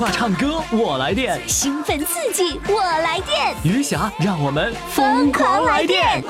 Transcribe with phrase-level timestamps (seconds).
[0.00, 6.24] 话唱歌我来电，兴奋刺激我来电，余霞让我们疯狂来电。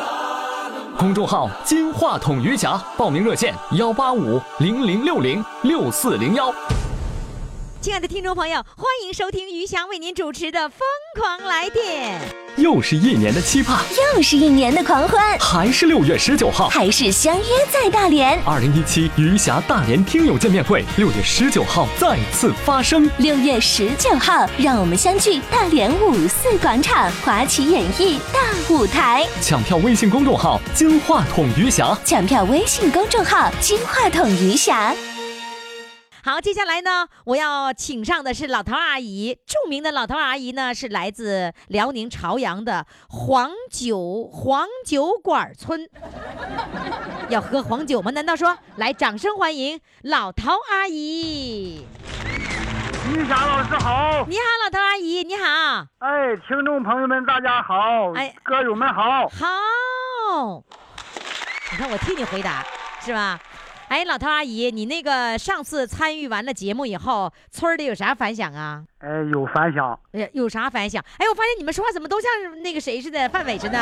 [0.98, 6.53] 公众号“金话筒余霞”，报名热线：幺八五零零六零六四零幺。
[7.81, 10.80] 亲爱的听众朋友，欢迎收听余霞为您主持的《疯
[11.19, 12.21] 狂来电》。
[12.61, 13.83] 又是一年的期盼，
[14.15, 18.39] 又是一年的狂欢，还是六月十九号，还是相约在大连。
[18.45, 23.09] 二零一七余霞大连听友见面会，六月十九号再次发生。
[23.16, 29.27] 六月十九号，让我们相聚大连五四广场华旗演艺大舞台。
[29.41, 34.95] 抢票微信公众号“金话筒余霞”，抢票微信公众号“金话筒余霞”。
[36.23, 45.88] 好，接下来呢，我要请上的是老陶阿姨，著名的老陶阿姨呢，是来自辽宁朝阳的黄酒黄酒馆村。
[47.30, 48.10] 要喝黄酒吗？
[48.10, 48.93] 难道说来？
[48.93, 51.87] 掌声欢迎老陶阿姨。
[53.10, 55.87] 于霞老师好，你好，老陶阿姨，你好。
[56.01, 60.63] 哎，听众朋友们大家好，哎，歌友们好，好。
[61.73, 62.63] 你看我替你回答，
[63.01, 63.41] 是吧？
[63.91, 68.84] 哎，老头阿姨，你那个上次参与完了节目以后，村里有啥反响啊？
[69.00, 69.99] 哎，有反响。
[70.12, 71.05] 哎，有啥反响？
[71.19, 72.31] 哎，我发现你们说话怎么都像
[72.62, 73.78] 那个谁似的，范伟似的。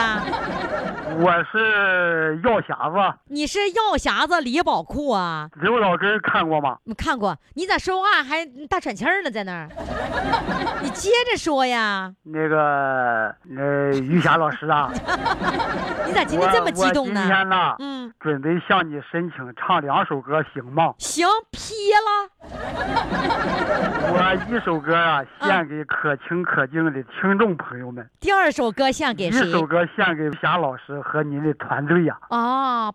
[1.21, 3.19] 我是药匣子。
[3.27, 5.51] 你是药匣子李宝库啊？
[5.61, 6.79] 刘老根看过吗？
[6.97, 7.37] 看过。
[7.53, 9.31] 你咋说话还大喘气儿呢？
[9.31, 9.69] 在那儿？
[10.99, 12.13] 你接着说呀。
[12.25, 13.63] 那个，那
[14.01, 14.91] 于霞老师啊，
[16.05, 17.21] 你咋今天这么激动呢？
[17.21, 20.93] 今天呢，嗯，准备向你申请唱两首歌，行吗？
[20.99, 22.29] 行，批了。
[24.11, 24.97] 我一首歌。
[24.97, 28.05] 啊，献给可亲可敬的听众朋友们。
[28.19, 29.47] 第二首歌献给谁？
[29.47, 32.19] 一首歌献给霞老师和您的团队呀。
[32.31, 32.93] 啊，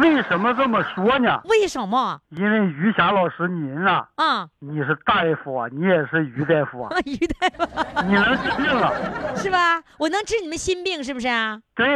[0.00, 1.40] 为什么这么说呢？
[1.46, 2.20] 为什么？
[2.28, 6.96] 因为于霞老师您啊，啊，你是大夫啊，你也是于大夫啊。
[7.04, 8.92] 于大夫，你能治病啊？
[9.36, 9.82] 是吧？
[9.98, 11.60] 我能治你们心病，是不是啊？
[11.74, 11.86] 对，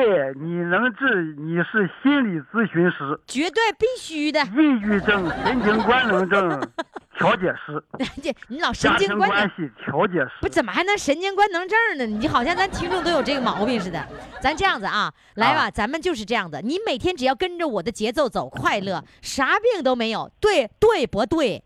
[0.41, 4.41] 你能治，你是心理咨询师，绝对必须的。
[4.45, 6.61] 抑郁症、神经官能症。
[7.19, 7.83] 调解师，
[8.23, 12.07] 这你老神经官关系调解师，不怎么还能神经官能症呢？
[12.07, 14.01] 你好像咱听众都有这个毛病似的。
[14.41, 16.63] 咱这样子啊，来吧，咱们就是这样的。
[16.63, 20.31] 你每天只要跟着我的节奏走，快乐，啥病都没有。
[20.39, 21.65] 对对不对？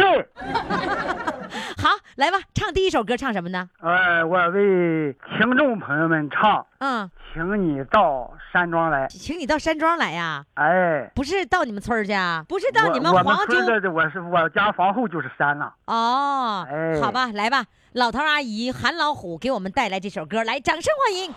[0.00, 0.28] 对。
[1.76, 3.68] 好，来吧，唱第一首歌，唱什么呢？
[3.80, 6.66] 呃，我为听众朋友们唱。
[6.78, 7.10] 嗯。
[7.32, 10.44] 请你到山庄来，请你到山庄来呀！
[10.54, 13.56] 哎，不是到你们村去啊，不是到你们黄州。
[13.56, 15.72] 我的我是我家房后就是山了。
[15.86, 21.32] 哦，哎，好吧，来吧，老头阿姨韩老虎给我们带来这首歌，来，掌声欢迎。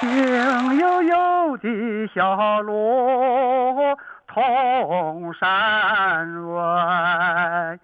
[0.00, 3.96] 静悠悠的小路
[4.32, 7.78] 通山外，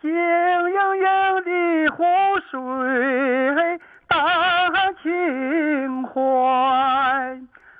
[0.00, 0.16] 静盈
[0.96, 1.06] 盈
[1.44, 1.50] 的
[1.92, 2.04] 湖
[2.50, 3.78] 水。
[4.08, 4.18] 荡
[5.00, 6.20] 情怀，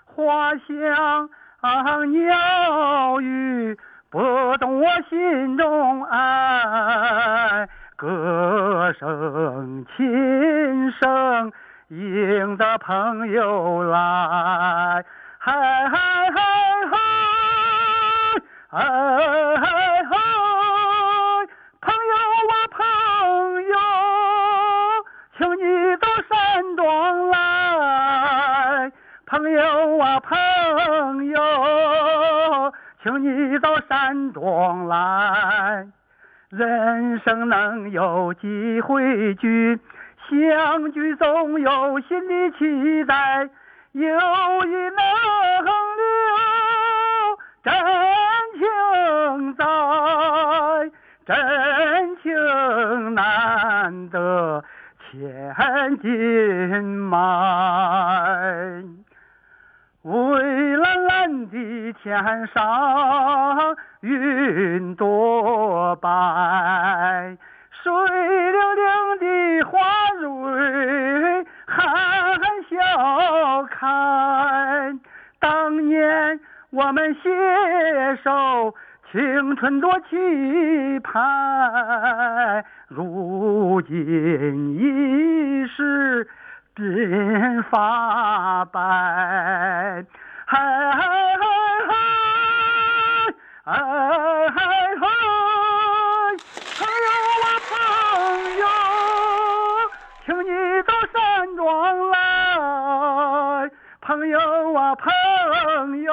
[0.07, 1.29] 花香
[2.13, 3.77] 鸟语
[4.09, 11.53] 拨动我心中爱，歌声琴声
[11.89, 15.05] 迎着朋友来，
[15.39, 16.41] 嗨嗨嗨
[16.91, 16.99] 嗨，
[18.75, 18.89] 嗨嗨。
[21.83, 22.15] 朋友
[22.49, 22.83] 啊，朋
[23.69, 23.77] 友，
[25.37, 28.91] 请你到山庄来。
[29.27, 30.39] 朋友啊朋
[31.27, 32.73] 友，
[33.03, 35.87] 请你到山庄来
[36.49, 39.79] 人生能有几回聚，
[40.31, 43.51] 相聚总有新的期待。
[43.93, 44.97] 友谊能
[45.99, 46.09] 留
[47.63, 47.75] 真
[49.33, 49.65] 情在，
[51.25, 54.63] 真情难得
[55.11, 56.11] 千金
[56.85, 57.17] 买。
[60.03, 67.37] 蔚蓝蓝的天上云朵白，
[67.71, 68.85] 水灵灵
[69.21, 69.25] 的
[69.71, 69.79] 花
[70.21, 71.81] 蕊含
[72.69, 73.79] 笑开。
[75.39, 76.41] 当年
[76.71, 77.31] 我们携
[78.25, 78.75] 手，
[79.13, 80.17] 青春多期
[81.01, 86.27] 盼，如今已是。
[86.75, 88.81] 鬓发白，
[90.47, 91.93] 嗨嗨嗨
[93.63, 93.77] 嗨，嗨
[94.49, 94.57] 嗨
[94.97, 95.05] 嗨，
[96.79, 97.07] 朋友
[97.45, 97.71] 啊朋
[98.57, 98.65] 友，
[100.25, 100.49] 请你
[100.85, 101.61] 到山庄
[102.09, 102.17] 来，
[104.01, 104.39] 朋友
[104.73, 105.13] 啊朋
[106.01, 106.11] 友，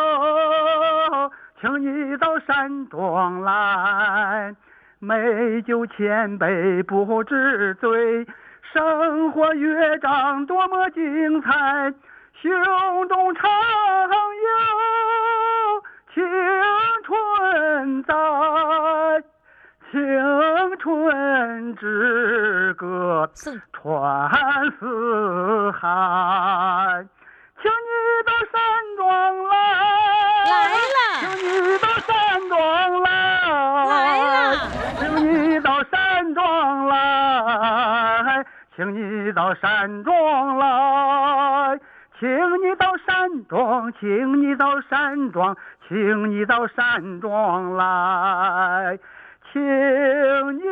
[1.62, 4.56] 请你到山庄来，
[5.00, 8.26] 美酒千杯不知醉，
[8.72, 11.94] 生活乐章多么精彩，
[12.42, 12.50] 胸
[13.10, 14.48] 中常有
[16.14, 16.24] 青
[17.04, 18.16] 春在，
[19.92, 20.00] 青
[20.78, 23.30] 春之歌
[23.74, 24.32] 传
[24.80, 27.06] 四海，
[27.62, 28.62] 请你到山
[28.96, 29.58] 庄，来
[36.88, 38.46] 来，
[38.76, 38.94] 请
[39.28, 41.80] 你到山庄来，
[42.20, 42.28] 请
[42.62, 45.56] 你到山庄，请你到山庄，
[45.88, 49.00] 请你到山庄来，
[49.52, 49.62] 请
[50.58, 50.64] 你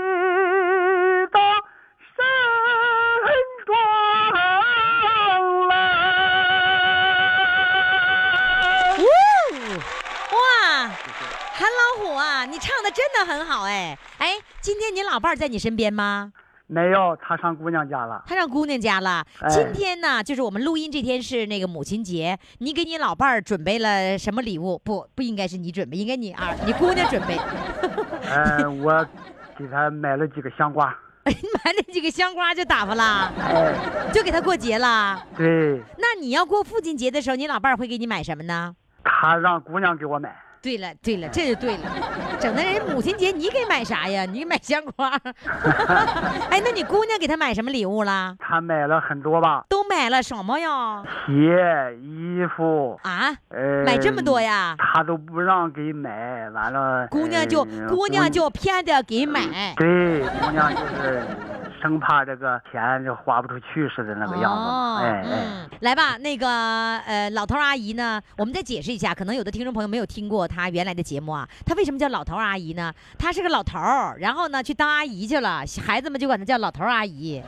[1.31, 1.39] 到
[2.15, 2.25] 山
[3.65, 3.77] 庄
[11.97, 16.31] 虎啊，你唱的真的很好哎哎，今天你老伴儿在你身边吗？
[16.69, 18.21] 没有，他上姑娘家了。
[18.27, 19.25] 他上姑娘家了。
[19.39, 24.77] 哎今天呢，就是我们录音这天是那个母亲节，你给你老伴儿准备了什么礼物？
[24.83, 27.39] 不，不应该是你准备，应该你啊，你姑娘准备。
[28.29, 29.05] 嗯、 我
[29.57, 30.93] 给他买了几个香瓜。
[31.25, 31.33] 你
[31.63, 35.25] 买了几个香瓜就打发了，哎，就给他过节了。
[35.37, 38.75] 对，那你要过父亲节的时候，你老伴儿会给你买什么呢？
[39.03, 40.35] 他让姑娘给我买。
[40.61, 41.83] 对了，对了，这就对了，
[42.39, 44.25] 整的人母亲节你给买啥呀？
[44.25, 45.09] 你给买香瓜。
[46.49, 48.35] 哎，那你姑娘给他买什么礼物了？
[48.39, 51.03] 他买了很多吧，都买了什么呀？
[51.25, 54.75] 鞋、衣服，啊，呃，买这么多呀？
[54.77, 59.73] 他都不让给买，完了，姑娘就呃姑娘就偏得给买。
[59.75, 61.23] 对，姑娘就是
[61.81, 72.91] 生怕这个钱就花不出去似的那个样子来吧，那个呃，老头阿姨呢，我们再解释一下，可能有的听众朋友没有听过她原来的节目啊，她为什么叫老头阿姨呢？
[73.17, 77.41] 她是个老头儿，然后呢去当阿姨去了，孩子们就管她叫老头阿姨，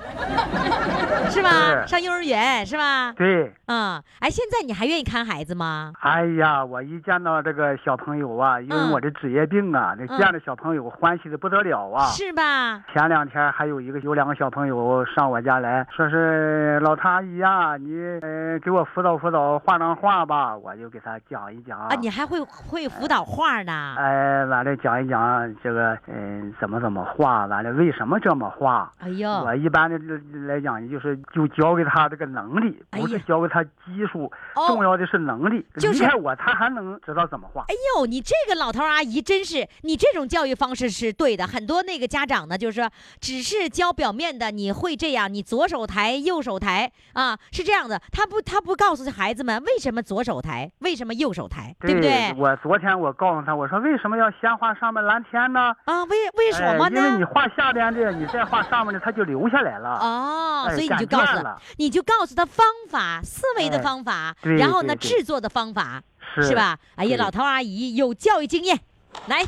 [1.29, 1.83] 是吧？
[1.83, 3.13] 是上幼儿园是吧？
[3.17, 3.51] 对。
[3.67, 5.93] 嗯，哎，现在你还愿意看孩子吗？
[6.01, 12.05] 哎呀，我一见到这个小朋友啊，因为嗯我的职业病啊，那嗯见着小朋友欢喜的不得了啊。
[12.07, 12.83] 是吧？
[12.93, 23.95] 前两天还有一个有两个小朋友上我家来说是老唐阿姨呀、你呃给我辅导辅导画张画吧，我就给他讲一讲啊，你还会会辅导画呢？
[23.97, 28.91] 哎，完了讲一讲这个嗯、怎么怎么画，完了为什么这么画。
[28.97, 29.97] 哎呦，我一般的
[30.45, 35.65] 来讲，就是就教给他这个能力，不是教给他技术，哦重要的是能力。
[35.75, 37.61] 就是离开我，他还能知道怎么画。
[37.69, 41.47] 哎呦，你这个老头阿姨真是，你这种教育方式是对的。
[41.47, 42.89] 很多那个家长呢，就是说
[43.21, 48.01] 只是教表面的，你会这样，你左手抬，右手抬啊，是这样的。
[48.11, 52.33] 他不，他不告诉孩子们为什么左手抬，为什么右手抬，对不对？
[52.37, 55.73] 我昨天我告诉他，我说为什么要先画上面蓝天呢？
[55.85, 57.23] 啊，为为什么哎因为你？
[57.23, 59.89] 画下边的，你再画上面的，它就留下来了。
[59.99, 61.37] 哦，哎所以你就告诉
[61.77, 66.01] 你就告诉他方法、思维的哎方法，对然后呢，制作的方法，
[66.35, 66.77] 是是吧？
[66.95, 68.79] 哎呀，老头阿姨有教育经验，
[69.27, 69.43] 来。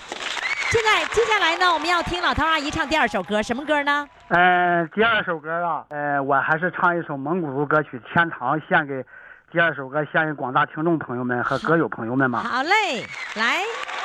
[0.72, 4.08] 现在接下来呢，我们要听老头阿姨唱第二首歌，什么歌呢？
[4.30, 9.06] 呃、第二首歌啊，呃，我还是唱一首蒙古族歌曲《天堂》，献给
[9.52, 12.40] 第二首歌献给广大听众朋友们和歌友朋友们嘛。
[12.40, 13.04] 好嘞，
[13.36, 13.58] 来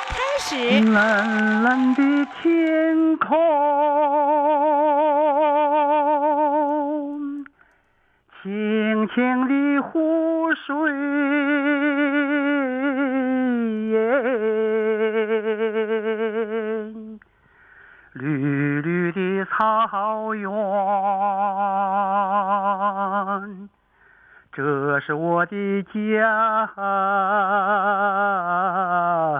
[0.08, 0.80] 开始。
[0.90, 2.02] 蓝蓝的
[2.42, 3.38] 天空，
[8.42, 10.74] 清清的湖水，
[18.18, 20.48] 绿绿的草原，
[24.52, 26.66] 这是我的家，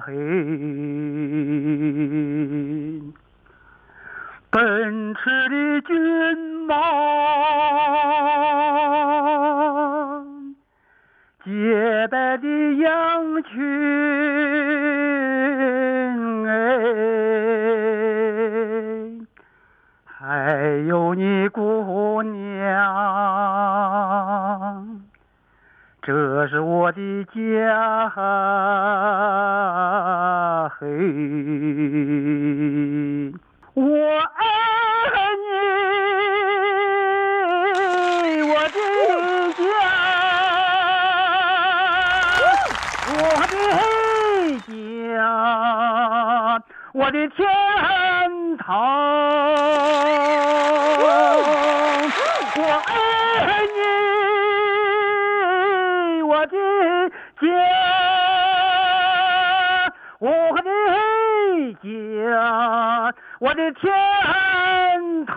[0.04, 0.12] 嘿。
[4.50, 5.96] 奔驰的骏
[6.66, 6.76] 马，
[11.44, 13.54] 洁白的羊群，
[16.48, 16.54] 哎，
[20.36, 22.76] 还有你姑娘，
[26.02, 27.32] 这是我的家，
[30.78, 30.86] 嘿。
[33.72, 33.82] 我
[34.34, 34.44] 爱
[38.22, 38.78] 你，我的
[39.56, 39.64] 家，
[43.08, 43.16] 我
[43.48, 43.54] 的
[44.68, 45.16] 家，
[46.92, 47.48] 我的天
[48.66, 48.74] 好。
[52.58, 53.78] 我爱你，
[56.22, 56.56] 我的
[57.40, 57.46] 家，
[60.18, 60.26] 我
[60.62, 60.68] 的
[61.80, 61.86] 家，
[63.38, 63.84] 我的天
[65.26, 65.36] 堂。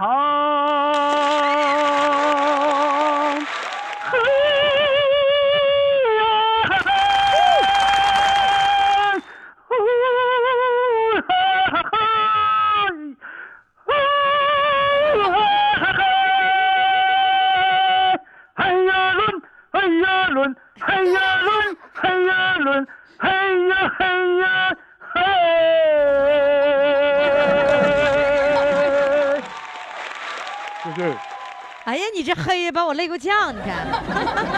[32.20, 33.88] 你这黑把我累够呛，你看。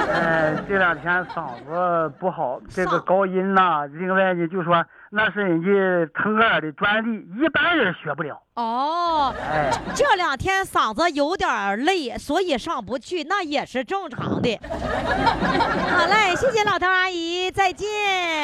[0.07, 8.41] 呃， 这两天嗓子不好，这个高音呐、另外呢，就说那是人家腾格尔的专利，一般人学不了。
[8.55, 14.59] 哦，哎，这两天嗓子有点累，所以上不去，那也是正常的。
[14.63, 17.87] 好嘞，谢谢老头阿姨，再见。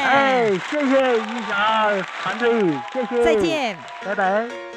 [0.05, 1.89] 哎，谢谢余霞
[2.21, 3.75] 团队，谢谢，再，见。
[4.05, 4.76] 拜拜。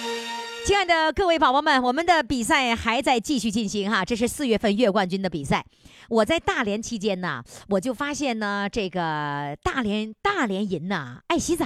[0.63, 5.65] 亲爱的各位宝宝们，我们的比赛还在继续进行哈，这是四月份月冠军的比赛。
[6.07, 11.65] 我在大连期间呢，我就发现呢，这个大连大连人呐爱洗澡，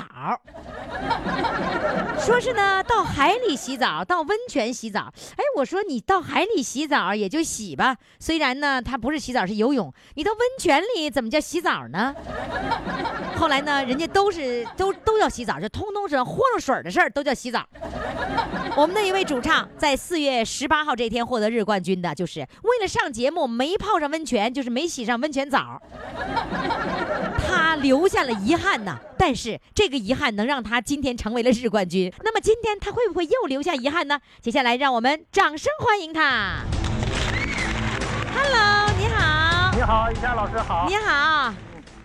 [2.19, 5.11] 说是呢到海里洗澡，到温泉洗澡。
[5.31, 12.15] 哎，我说你到海里洗澡也就洗吧，虽然呢它不是洗澡是游泳，你到温泉里怎么叫洗澡呢？
[13.35, 17.67] 后来呢，人家都是都都要洗澡，就通通是和上水的事儿都叫洗澡。
[18.77, 25.81] 我们的一位主唱在四月十八号这天获得日冠军的，就是为了上节目没泡上温泉，就是没洗上温泉澡，
[27.47, 28.97] 他留下了遗憾呐。
[29.17, 32.13] 但是这个遗憾能让他今天成为了日冠军。
[32.23, 34.19] 那么今天他会不会又留下遗憾呢？
[34.41, 36.57] 接下来让我们掌声欢迎他。
[38.35, 40.85] Hello，你好，你好，于霞老师好。
[40.87, 41.53] 你好。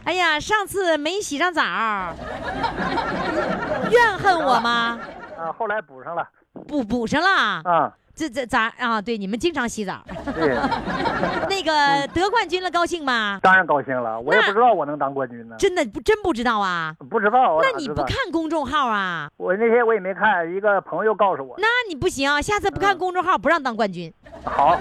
[0.04, 1.62] 哎呀，上次没洗上澡，
[3.90, 4.98] 怨恨我吗？
[5.36, 6.26] 啊，后来补上了。
[6.68, 7.60] 补补上了。
[7.64, 9.00] 啊，这这咋啊？
[9.00, 10.02] 对，你们经常洗澡。
[10.34, 10.56] 对，
[11.48, 13.38] 那个得冠军了，高兴吗？
[13.42, 14.20] 当然高兴了。
[14.20, 15.56] 我也不知道我能当冠军呢。
[15.58, 16.94] 真的不真不知道啊？
[17.08, 17.54] 不知道。
[17.54, 17.94] 我那你不？
[18.02, 19.30] 看公众号啊？
[19.36, 21.54] 我那天我也没看，一个朋友告诉我。
[21.58, 24.12] 那你不行，下次不看公众号不让当冠军，
[24.44, 24.78] 好，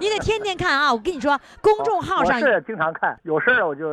[0.00, 0.92] 你得天天看啊！
[0.92, 3.84] 我跟你说，公众号上是经常看，有事儿我就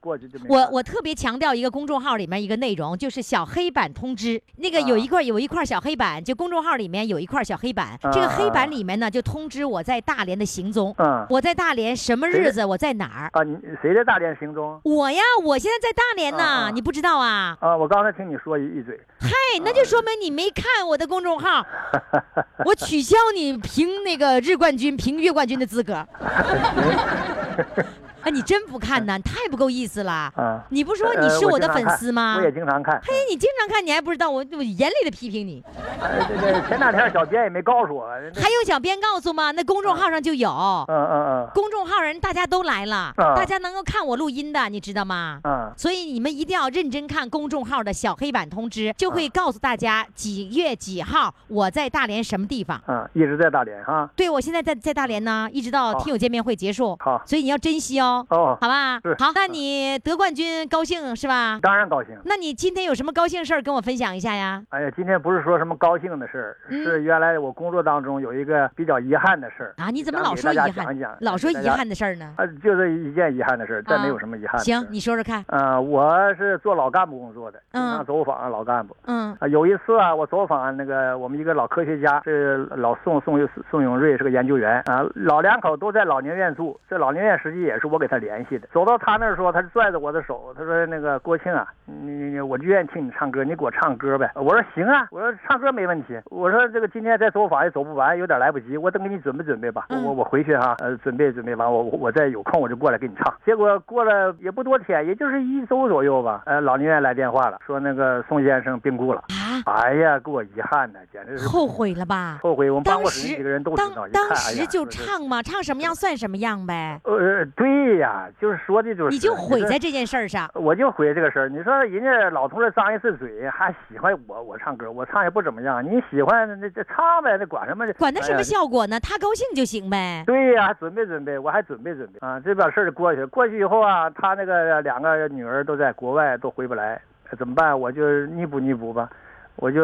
[0.00, 0.38] 过去就。
[0.48, 4.40] 我我特别强调一个公众号里面一个内容，就是小黑板通知。
[4.56, 13.30] 那个有一块有一块小黑板，就公众号里面有一块小黑板，这个黑板里面呢就通知我在大连的行踪，嗯我在大连什么日子，我在哪儿。
[13.32, 14.80] 啊，你谁在大连行踪？
[14.84, 17.56] 我呀，我现在在大连呢，你不知道啊？
[17.60, 18.98] 啊，我刚才听你说一一嘴。
[19.20, 19.30] 嗨，
[19.64, 21.64] 那就说明你没看我的公众号，
[22.66, 26.06] 我取消你评那个日冠军、评月冠军的资格。
[28.24, 29.18] 啊，你真不看呢？
[29.20, 30.32] 太不够意思了。
[30.36, 32.36] 嗯，你不说呃你是我的粉丝吗？
[32.38, 33.00] 我也经常看。
[33.04, 35.62] 嘿，你经常看，你还不知道我我严厉的批评你。
[36.00, 38.08] 呃这个前两天小编也没告诉我。
[38.36, 39.50] 还用小编告诉吗？
[39.50, 45.40] 那公众号上就有，嗯嗯嗯公众号人大家都来了，啊大家能够看我录音的，你知道吗？
[45.44, 52.80] 嗯嗯，所以你们一定要认真看公众号的小黑板通知，就会告诉大家几月几号我在大连什么地方。
[52.86, 54.08] 嗯，一直在大连哈。
[54.16, 56.96] 对，我现在在在大连呢，一直到听友见面会结束。
[57.00, 59.14] 好所以你要珍惜哦，哦，好吧是？
[59.18, 61.58] 好，那你得冠军高兴是吧？
[61.62, 62.16] 当然高兴。
[62.24, 64.62] 那你今天有什么高兴事儿跟我分享一下呀？
[64.70, 69.74] 哎呀，今天不是说什么高兴的事儿，嗯是原来我工作当中有一个比较遗憾的事儿。
[69.78, 72.34] 啊，你怎么老说遗憾老说遗憾的事儿呢？
[72.36, 74.64] 啊，就这一件遗憾的事儿，再没啊有什么遗憾的。
[74.64, 75.44] 行，你说说看。
[75.48, 78.96] 嗯，我是做老干部工作的，经嗯常走访老干部。
[79.06, 88.68] 嗯啊，有一次啊，我走访那个我们一个老科学家，是老宋宋宋永瑞是个研究员啊，老两口都在老年院住，这老年院实际也是我给他联系的。
[88.72, 94.30] 走到他那儿说，他就拽着我的手，他说那个郭庆啊，你你我就愿意听你唱歌，你给我唱歌呗。
[94.34, 96.18] 我说行啊，我说唱歌没问题。
[96.26, 99.86] 我说这个今天再走法也走不完，有点来不及，我等给你准备准备吧。
[99.90, 103.34] 我嗯我我回去哈，呃，准备准备完，我我我再有空我就过来给你唱。
[103.44, 109.22] 结果过了也不多天，也就是一周左右吧，呃，老宁院来电话了，说那个宋先生病故了。
[109.66, 112.38] 哎呀，给我遗憾的，简直是后悔了吧？
[112.42, 112.70] 后悔。
[112.70, 117.00] 我们办当公室时几个人都知当道，当哎呀时就唱嘛，唱什么样算什么样呗。
[117.04, 120.50] 呃，对呀，就是说的就是你就毁在这件事儿上。
[120.54, 121.48] 我就毁这个事儿。
[121.48, 125.84] 你说人家老同志张一次嘴，还喜欢我我唱歌，我唱也不怎么样。
[125.84, 127.86] 你喜欢那这唱呗，那管什么？
[127.94, 128.98] 管他什么效果呢？
[129.00, 130.22] 他高兴就行呗。
[130.26, 132.40] 对呀，还准备准备，我还准备准备啊。
[132.40, 137.00] 这把事儿就过去了，过去以后啊，他那个两个女儿都在国外，都回不来，
[137.38, 137.78] 怎么办？
[137.78, 139.08] 我就弥补弥补吧，
[139.56, 139.80] 我就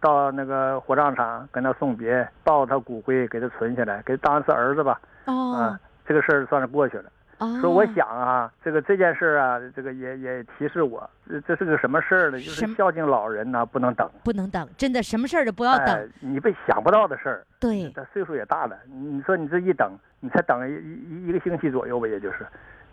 [0.00, 5.00] 到那个火葬场跟他送别，抱他骨灰给他存起来，给他当是儿子吧。
[5.26, 7.04] 哦啊，这个事儿算是过去了。
[7.40, 12.38] 哦，说我想啊，这个这件事儿啊，这个也也提示我，这这是个什么事儿呢？
[12.38, 17.46] 就是孝敬老人呢，不能等，不能等，真的什么事儿都不要哎等。，你被想不到的事儿。
[17.58, 22.46] 对，他岁数也大了，你你说你这一等，你才等一一一个星期左右吧，也就是，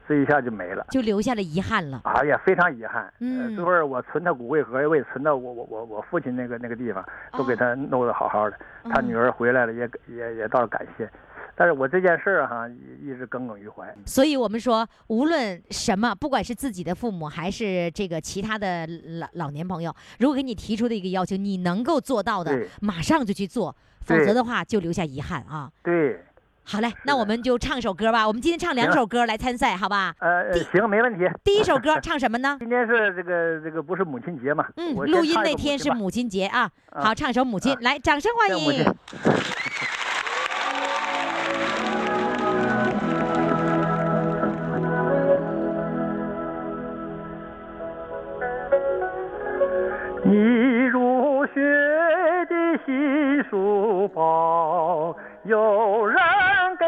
[0.07, 0.85] 这一下就没了。
[0.91, 1.99] 就留下了遗憾了。
[2.05, 3.13] 哎呀，非常遗憾。
[3.19, 8.57] 嗯这会儿我存他骨灰盒，我也存到我我我我父亲那个那个地方，都给哦他弄得好好的。
[8.85, 11.09] 他嗯女儿回来了，也也也倒是感谢。
[11.59, 13.91] 但是我这件事儿哈，一一直耿耿于怀。
[14.05, 18.85] 所以我们说，无论什么，不管是自己的父母还是这个其他的
[19.19, 25.71] 老老年朋友，如果给你提出的一个要求，你能够做到的，马上就去做，否则的话就留下遗憾啊。
[25.81, 26.23] 对，
[26.63, 28.27] 好嘞，那我们就唱首歌吧。
[28.27, 30.13] 我们今天唱两首歌来参赛，好吧？
[30.19, 31.25] 呃，行，没问题。
[31.43, 32.57] 第一首歌唱什么呢？
[32.61, 34.67] 今天是这个这个不是母亲节嘛？
[34.75, 36.69] 嗯，录音那天是母亲节啊。
[36.91, 38.85] 啊好，唱首《母亲》啊来，掌声欢迎。
[54.17, 56.19] 包，有人
[56.79, 56.85] 给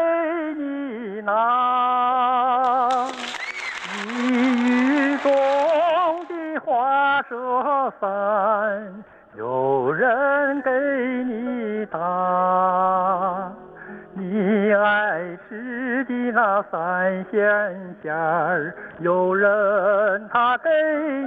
[0.58, 1.32] 你拿；
[4.04, 4.10] 你
[4.64, 5.30] 雨中
[6.26, 8.08] 的花折伞，
[9.36, 10.70] 有人给
[11.22, 13.52] 你打。
[14.12, 20.68] 你爱吃的那三鲜馅儿，有人他给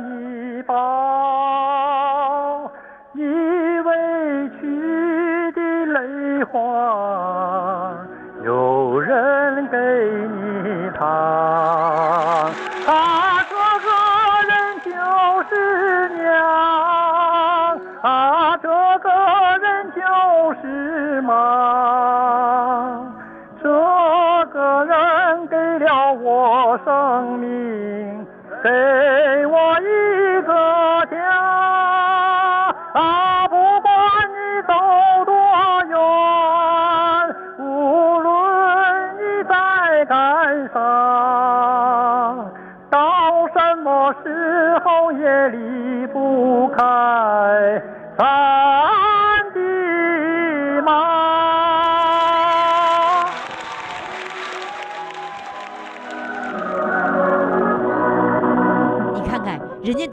[0.01, 0.73] 你包；
[3.13, 5.42] 你委屈
[6.03, 7.95] 的泪花，
[8.43, 11.07] 有人给你烫。
[11.07, 12.51] 啊，
[13.49, 13.87] 这个
[14.49, 14.51] 人
[14.83, 14.91] 就
[15.49, 16.27] 是娘，
[18.01, 18.67] 啊，这
[18.99, 19.09] 个
[19.61, 20.01] 人就
[20.61, 21.31] 是妈，
[23.61, 23.69] 这
[24.51, 28.27] 个人给了我生命，
[28.61, 28.69] 给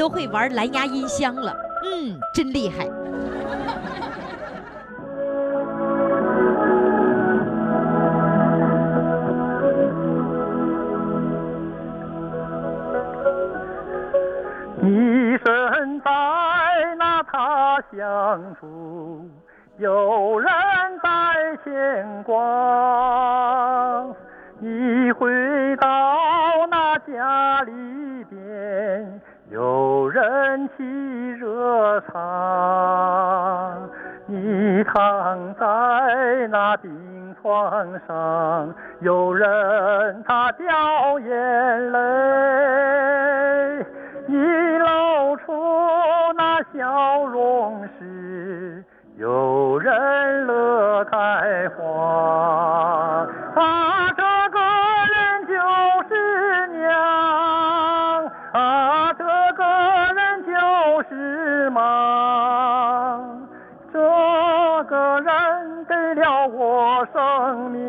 [0.01, 2.89] 都会玩蓝牙音箱了，嗯，真厉害。
[14.81, 16.11] 你身在
[16.97, 18.57] 那他乡
[38.11, 40.67] 上，有人他掉
[41.21, 43.87] 眼泪。
[44.27, 44.37] 你
[44.79, 45.53] 露出
[46.37, 48.85] 那笑容时，
[49.17, 51.85] 有人乐开花。
[53.55, 54.59] 啊，这个
[55.15, 55.55] 人就
[56.09, 56.91] 是娘，
[58.53, 59.25] 啊，这
[59.57, 59.63] 个
[60.15, 60.51] 人就
[61.09, 61.79] 是妈，
[63.93, 63.99] 这
[64.89, 67.81] 个人给了我生命，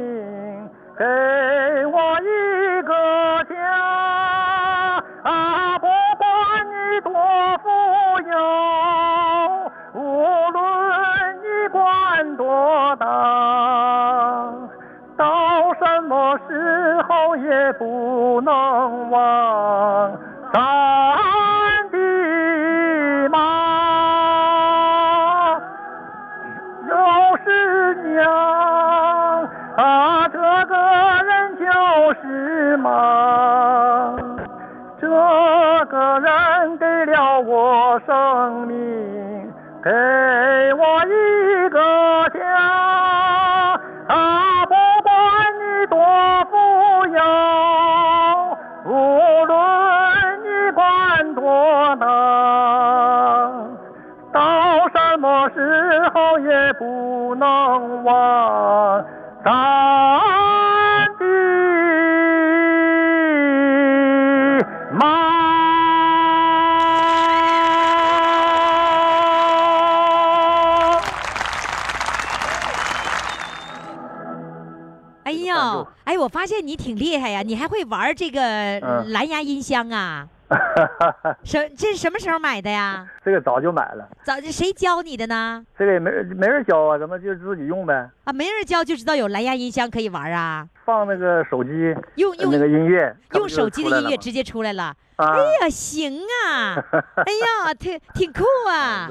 [76.31, 78.41] 发现你挺厉害呀，你还会玩这个
[78.79, 80.27] 嗯蓝牙音箱啊？
[81.45, 83.07] 什这是什么时候买的呀？
[83.23, 85.63] 这个早就买了，早谁教你的呢？
[85.77, 88.09] 这个也没没人教啊，咱们就自己用呗。
[88.25, 90.67] 啊，没人教就知道有蓝牙音箱可以玩啊？
[90.85, 91.69] 放那个手机
[92.15, 94.93] 用用那个音乐，用手机的音乐直接出来了。
[95.15, 96.75] 啊，哎呀，行啊！
[97.23, 97.31] 哎
[97.67, 99.07] 呀，挺挺酷啊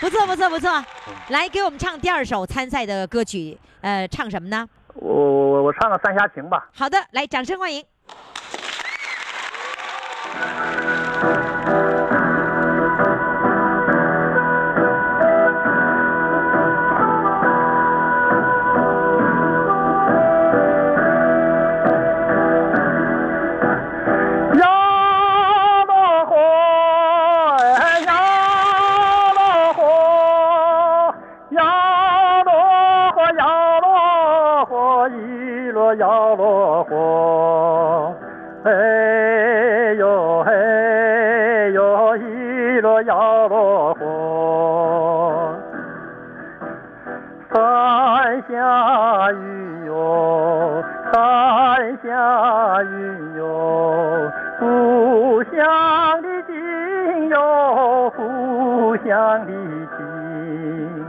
[0.00, 0.08] 不！
[0.10, 0.70] 错不错不错，
[1.08, 4.68] 嗯来给我们唱第二首参赛的歌曲，呃，唱什么呢？
[4.94, 6.68] 我我我唱个《三峡情》吧。
[6.74, 7.84] 好的，来，掌声欢迎。
[52.14, 61.06] 三峡雨哟，故乡的情哟，故乡的情。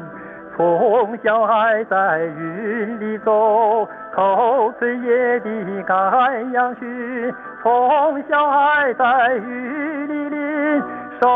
[0.58, 7.32] 从小还在云里走，口吹野的赶羊去。
[7.62, 10.82] 从小还在雨里淋，
[11.22, 11.30] 手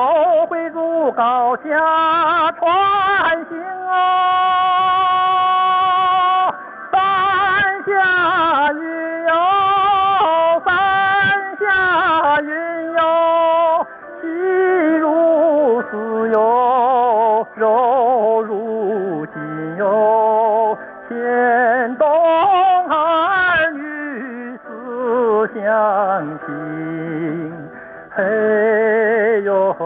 [0.48, 4.59] 挥竹高架穿行哦。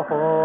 [0.10, 0.43] 嘿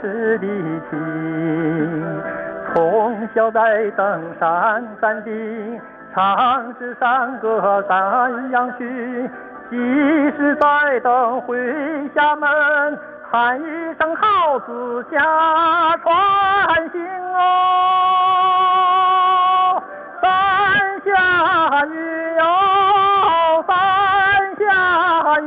[0.00, 0.46] 是的
[0.90, 0.92] 情。
[2.74, 5.80] 从小在登山山顶，
[6.14, 9.30] 唱支山歌赶羊去。
[9.70, 9.76] 即
[10.36, 11.58] 使在等回
[12.14, 12.48] 厦门，
[13.30, 13.64] 喊一
[13.98, 15.18] 声号子下
[15.98, 17.36] 船行哦。
[20.22, 20.28] 三
[21.04, 21.94] 峡雨
[22.38, 22.42] 哟，
[23.66, 23.76] 三
[24.56, 24.62] 峡
[25.40, 25.46] 云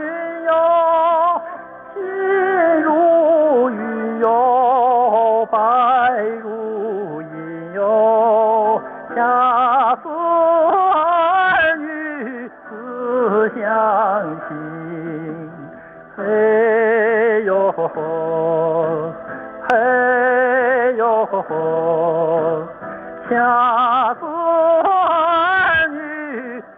[23.30, 23.34] 恰
[24.16, 25.96] 似儿女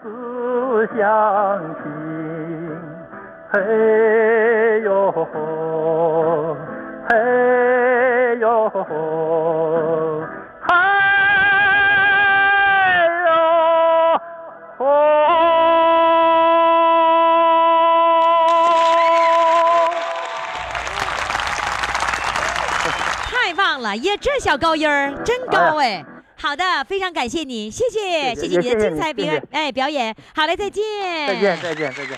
[0.02, 1.02] 思乡
[1.82, 1.84] 情。
[3.52, 5.26] 嘿哟吼，
[7.10, 7.12] 嘿
[8.40, 8.70] 呦
[23.94, 24.02] 吼。
[24.02, 24.02] 太棒了！
[24.02, 26.04] 妈呀，这小高音儿真高哎！
[26.36, 30.14] 好的，非常感谢你，谢谢，谢谢你的精彩表哎表演。
[30.36, 30.84] 好嘞，再见，
[31.28, 32.18] 再见，再见，再见。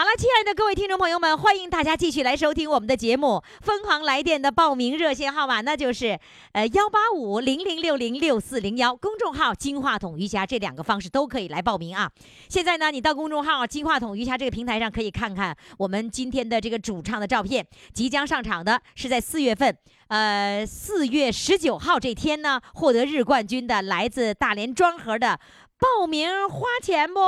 [0.00, 3.44] 好了，亲爱的各位听众朋友们，欢迎大家继续来收听我们的节目。
[3.60, 6.18] 疯狂来电的报名热线号码那就是
[6.52, 12.10] 呃幺八五零零六零六四零幺，公众号“金话筒瑜伽”这两个方式都可以来报名啊。
[12.48, 17.66] 现在呢，你到公众号“金话筒瑜伽”这个平台上可以看看我们今天的这个主唱的照片。
[17.92, 19.76] 即将上场的是在四月份，
[20.08, 25.38] 呃，四月十九号这天呢，获得日冠军的来自大连庄河的，
[25.78, 27.20] 报名花钱不？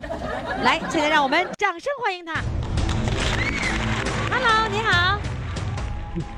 [0.64, 2.34] 来，现在让我们掌声欢迎他。
[4.30, 5.18] Hello，你好，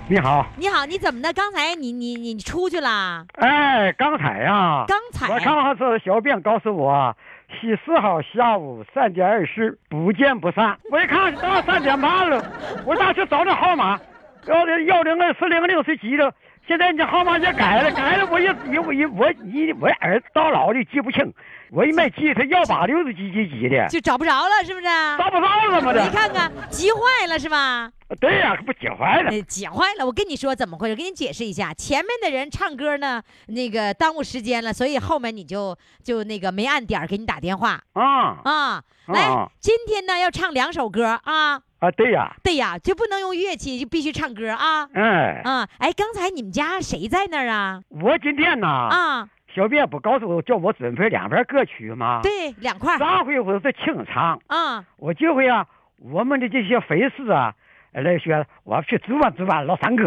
[0.09, 1.33] 你好，你好，你怎么的？
[1.33, 3.25] 刚才你你你出去了？
[3.35, 7.17] 哎，刚才呀、刚才我刚好是小编告诉我，
[7.49, 10.79] 十四号下午三点二十不见不散。
[10.91, 12.45] 我一看到三点半了，
[12.85, 13.99] 我打去找那号码，
[14.47, 16.33] 幺零幺零二四零六是几的？
[16.69, 18.53] 现在你号码也改了，改了我也
[18.85, 21.33] 我也我你我儿子到老的记不清，
[21.71, 24.87] 我一没记他幺八六是几几几的，就找不着了，是不是？
[25.19, 25.93] 找不着了吗？
[25.93, 27.91] 你看看，急坏了是吧？
[28.21, 29.31] 对呀、可不急坏了。
[29.31, 30.07] 哎，急坏了！
[30.07, 31.75] 我跟你说怎么回事，给你解释一下。
[31.75, 38.83] 前面的人唱歌呢，那个耽误时间了，所以后面你就就那个没按点儿给你打电话啊啊。
[39.07, 41.61] 来啊，今天呢要唱两首歌啊。
[41.79, 44.89] 啊，对呀、对呀，就不能用乐器，就必须唱歌啊。
[44.95, 47.81] 哎，啊，哎，刚才你们家谁在那儿啊？
[47.91, 54.85] 我今天呢，啊，小编不告诉我叫我准备两盘歌曲吗？，对，两块上回我是清唱，啊。
[54.99, 55.67] 我这回啊，
[55.99, 57.55] 我们的这些粉丝啊，
[57.93, 60.07] 呃来说我要去指望指望老三哥，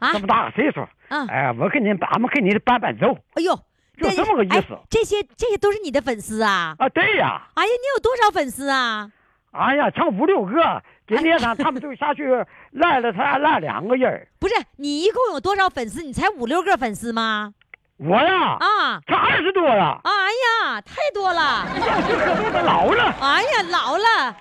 [0.00, 3.54] 啊这么大个岁数，嗯哎，我给你俺们给你伴伴奏哎呦，
[3.96, 6.74] 就这么个意思哎这些这些都是你的粉丝啊？
[6.80, 9.12] 啊，对呀，哎呀，你有多少粉丝啊？
[9.52, 12.24] 哎呀，唱五六个，今天呢，他们就下去
[12.72, 16.02] 来了，他来两个人，不是，你一共有多少粉丝？
[16.02, 17.54] 你才五六个粉丝吗？
[17.98, 21.66] 我呀，啊，才二十多了，哎呀，太多了！
[22.06, 24.32] 这可都老了，哎呀，老了，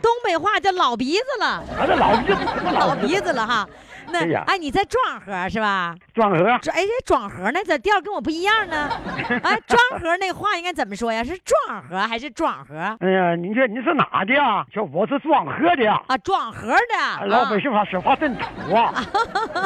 [0.00, 1.46] 东北话叫老鼻子了，
[1.78, 2.38] 啊，这老鼻子，
[2.72, 3.68] 老鼻鼻子了哈。
[4.18, 5.94] 哎，你在庄河是吧？
[6.14, 8.90] 庄河，哎，这庄河那咋调跟我不一样呢？
[9.42, 11.22] 哎，庄河那话应该怎么说呀？
[11.24, 12.74] 是庄河还是庄河？
[13.00, 14.64] 哎呀，你这你是哪的呀？
[14.72, 16.00] 说我是庄河的呀。
[16.08, 17.26] 啊，庄河的。
[17.26, 18.92] 老啊百姓话说话真土啊！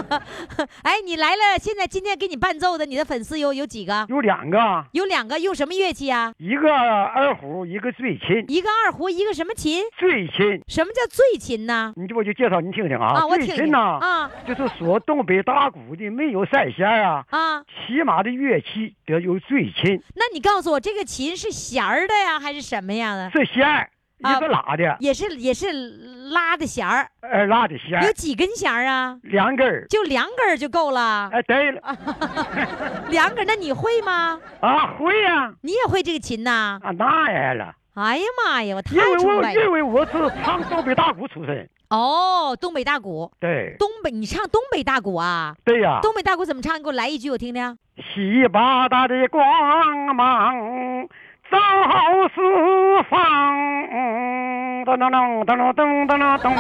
[0.83, 4.07] 哎，你来了，现在今天给你伴奏的，你的粉丝有有几个？
[4.09, 6.33] 有两个，有两个，用什么乐器啊？
[6.39, 8.45] 一个二胡，一个醉琴。
[8.49, 9.83] 一个二胡，一个什么琴？
[9.99, 11.93] 醉琴，什么叫醉琴呢？
[11.97, 13.21] 你这我就介绍你听听啊。
[13.21, 23.31] 啊，我听听啊就是说东北大鼓的没有三弦啊，啊，起码的乐器得有最琴，那你告诉我，这个琴是弦儿的呀，还是什么样的？
[23.31, 23.91] 是弦儿，
[24.23, 25.73] 啊也是拉的，也是也是
[26.31, 29.19] 拉的弦儿，呃，拉的弦儿，有几根弦儿啊？
[29.23, 29.87] 两根儿。
[29.89, 31.31] 就两根儿就够了。
[31.33, 31.81] 哎，对了，
[33.11, 34.41] 两根儿，那你会吗？
[34.61, 36.79] 啊，会呀，你也会这个琴呐？
[36.83, 39.63] 啊，那然了，哎呀妈呀，我太因为我崇拜了。
[39.63, 45.55] 因为我是唱东北大鼓出身，哦，东北大鼓，对，东北，你唱东北大鼓啊？
[45.65, 46.77] 对呀，东北大鼓怎么唱？
[46.77, 47.79] 你给我来一句，我听听。
[47.97, 49.43] 西巴达的光
[50.17, 51.07] 芒
[51.49, 51.57] 照
[52.35, 52.41] 四
[53.09, 53.23] 方，
[54.85, 56.43] 噔噔噔噔噔噔噔噔。
[56.43, 56.51] 噔，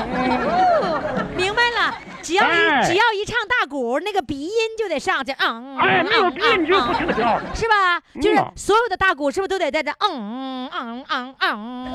[1.37, 7.39] 明白了，只要一、哎只要一唱大鼓，那个鼻音就得上去，嗯，哎，没有嗯鼻音就不嗯成调。
[7.55, 8.01] 是吧？
[8.21, 11.89] 就是所有的大鼓是不是都得在这嗯嗯嗯嗯，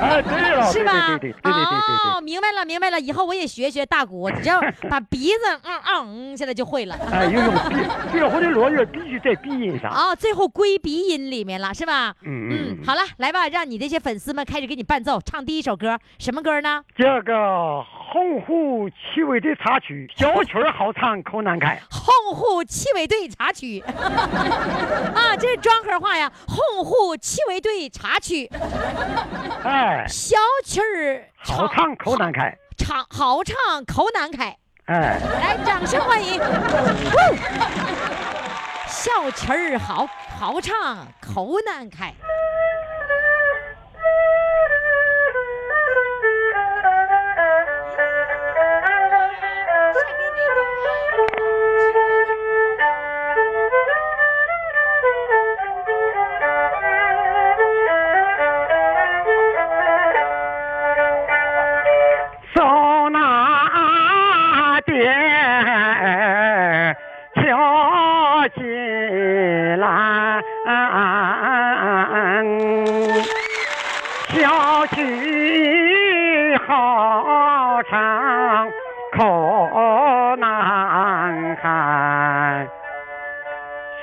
[0.00, 1.16] 哎，对了，是吧？
[1.18, 1.52] 对对对对对对
[2.04, 6.96] 对哦，明白了明白了，以后我也学学大鼓，只要 把鼻子嗯嗯，现在就会了。
[6.98, 7.16] 对。
[7.16, 7.76] 哎，有用鼻，
[8.10, 9.90] 最后的落乐必须在鼻音上。
[9.90, 12.14] 啊，最后归鼻音里面了，是吧？
[12.24, 16.82] 嗯嗯，好了，来吧，让你这些粉丝们开始给你伴奏，唱第一首歌，什么歌呢？
[16.96, 19.54] 这个洪湖七味的
[20.16, 21.80] 小曲儿好唱口难开。
[21.90, 26.32] 洪湖七尾队插曲 啊，这是庄河话呀。
[26.48, 28.50] 洪湖七尾队插曲，
[29.64, 32.56] 哎，小曲儿好唱口难开。
[32.78, 36.40] 唱好唱口难开，哎，来，掌声欢迎。
[38.88, 40.06] 小曲儿好
[40.38, 42.12] 好唱口难开。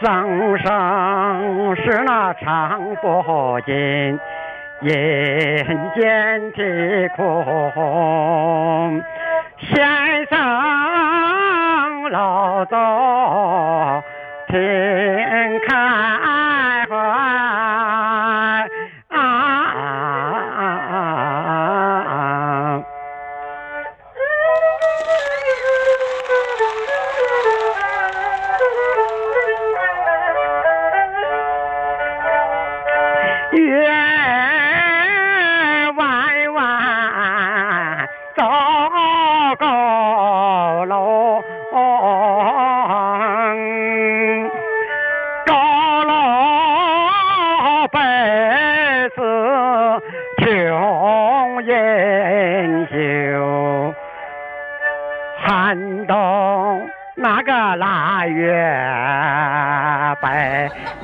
[0.03, 3.73] 声声是那长不尽，
[4.81, 9.01] 人间的苦。
[9.59, 10.37] 先生
[12.11, 12.75] 老走
[14.49, 14.59] 听
[15.65, 16.52] 看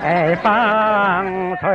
[0.01, 1.69] 北风吹，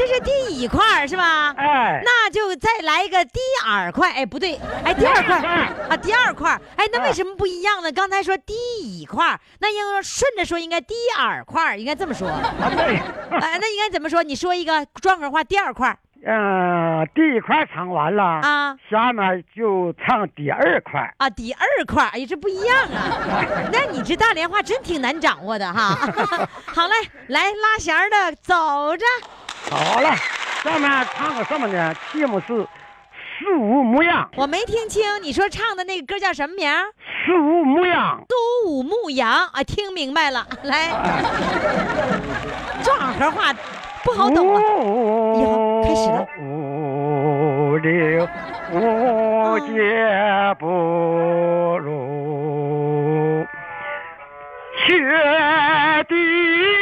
[0.00, 1.54] 这是第一块是吧？
[1.58, 5.36] 哎，那就再来一个第二块，哎，不对，哎，第二块
[5.90, 7.92] 啊，第二块，哎，那啊为什么不一样呢？
[7.92, 12.26] 刚才说第一块，那应该顺着说，应该第二块，应该这么说。
[12.28, 12.96] 啊对，
[13.40, 14.22] 哎，那应该怎么说？
[14.22, 15.94] 你说一个庄河话第二块
[16.26, 21.12] 嗯，第一块唱完了，啊下面就唱第二块。
[21.18, 23.44] 啊，第二块，哎呀，这不一样啊！
[23.70, 25.94] 那你这大连话真挺难掌握的哈。
[26.64, 26.94] 好嘞，
[27.28, 29.04] 来拉弦的，走着。
[29.70, 30.16] 好了，
[30.64, 31.94] 下面唱个什么呢？
[32.10, 32.52] 题目是
[33.38, 36.86] 《十五牧羊》，我没听清你说唱的那个歌叫什么名儿？
[37.24, 38.20] 四五牧羊。
[38.28, 38.34] 苏
[38.68, 40.88] 武牧羊啊，听明白了， 来，
[42.82, 43.54] 壮河话
[44.02, 44.60] 不好懂啊。
[44.60, 48.28] 以后开始了五六
[48.72, 49.72] 五节
[50.58, 50.66] 不
[51.78, 53.46] 如，
[54.86, 56.18] 雪地有
[56.58, 56.79] 冰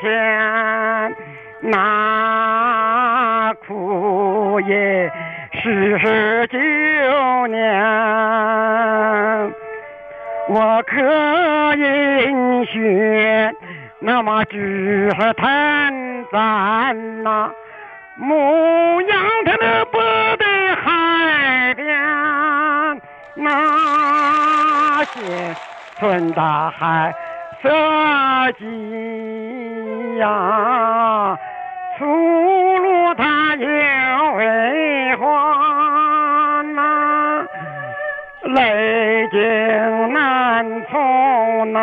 [0.00, 1.16] 天，
[1.60, 5.10] 那苦也
[5.52, 6.58] 十九
[7.46, 7.58] 年。
[10.50, 10.96] 我可
[11.74, 13.52] 饮血，
[14.00, 17.50] 那么只是贪咱呐。
[18.16, 19.98] 牧羊它那不
[20.38, 20.44] 得
[20.82, 21.86] 海边，
[23.34, 25.54] 那些
[25.98, 27.14] 春大海
[27.62, 27.68] 色
[28.58, 28.64] 鸡
[30.18, 31.38] 呀，
[31.96, 33.66] 出入它有
[34.34, 37.46] 为欢呐。
[38.42, 39.38] 泪尽
[40.12, 41.78] 难从呐，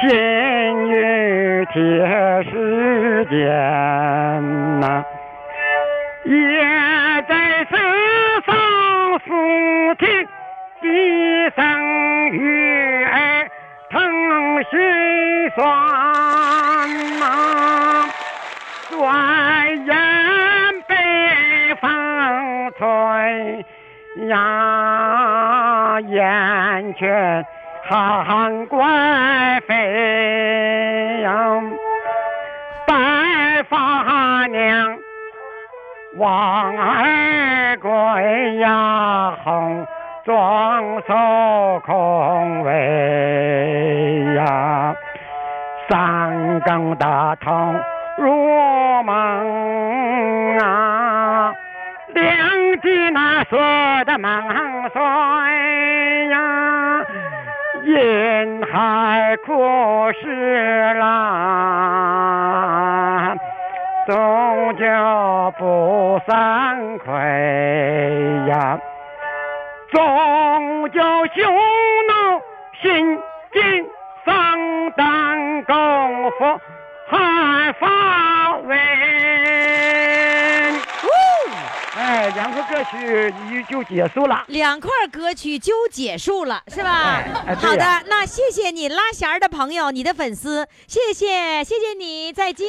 [0.00, 0.08] 心
[0.88, 1.80] 与铁
[2.44, 3.40] 石间
[4.80, 5.04] 呐，
[6.24, 6.32] 也
[7.28, 7.74] 在世
[8.46, 8.54] 上
[9.26, 9.28] 诉
[9.98, 10.06] 听
[10.82, 11.60] 一声
[12.30, 12.59] 雨儿
[14.70, 15.60] 疼心酸
[17.18, 17.24] 呐。
[18.90, 19.92] 转眼
[20.86, 20.94] 北
[21.80, 23.64] 风吹
[24.28, 27.44] 呀，眼前
[27.88, 31.30] 寒怪飞呀，
[32.86, 34.98] 白发娘
[36.16, 39.86] 望儿归呀，红
[40.24, 44.94] 双手空围呀。
[45.88, 47.80] 三更大痛
[48.16, 51.52] 入梦啊，
[52.14, 53.58] 两地那说
[54.04, 54.30] 的梦
[54.92, 55.02] 碎
[56.28, 57.04] 呀，
[57.82, 61.08] 因海枯石烂，
[64.06, 64.84] 终究
[65.58, 68.78] 不散溃呀。
[69.90, 71.00] 终究
[71.34, 71.42] 匈
[72.06, 72.40] 奴
[72.80, 73.18] 心
[73.52, 73.89] 惊
[74.30, 75.74] 丧胆功
[76.38, 76.60] 夫
[77.08, 78.76] 还发威。
[81.96, 84.44] 哎，两个歌曲你就结束了。
[84.46, 86.92] 两块歌曲就结束了，是吧？
[86.92, 92.68] 哎哎对好呀的，那谢谢你拉弦儿的朋友，你的粉丝，谢谢，谢谢你，再见。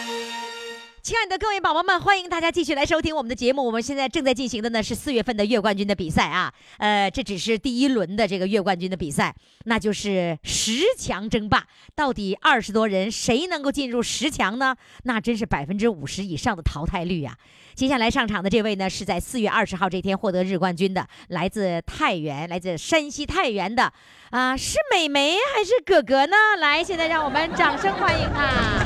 [1.03, 3.65] 亲爱的各位宝宝们，欢迎大家继续来收听我们的节目。
[3.65, 9.33] 我们现在正在进行的呢是四月份的月冠军的比赛啊，呃，这只是第一轮的这个月冠军的比赛，
[9.65, 11.65] 那就是十强争霸。
[11.95, 14.75] 到底二十多人谁能够进入十强呢？
[15.01, 17.35] 那真是百分之五十以上的淘汰率啊！
[17.73, 23.91] 接下来上场的这位呢，是在四月二十号这天获得日冠军的，来自太原，来自山西太原的
[24.29, 26.35] 啊，是美眉还是哥哥呢？
[26.59, 28.85] 来，现在让我们掌声欢迎他。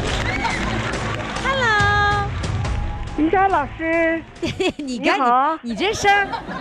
[3.17, 4.21] 于佳老师，
[4.77, 6.11] 你看你好你，这声，